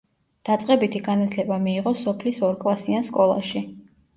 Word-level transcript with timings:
დაწყებითი 0.47 1.01
განათლება 1.09 1.59
მიიღო 1.67 1.93
სოფლის 2.01 2.41
ორკლასიან 2.51 3.07
სკოლაში. 3.11 3.63